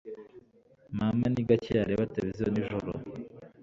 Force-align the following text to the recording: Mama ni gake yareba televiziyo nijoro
Mama 0.97 1.25
ni 1.29 1.41
gake 1.47 1.71
yareba 1.77 2.09
televiziyo 2.13 2.47
nijoro 2.51 2.89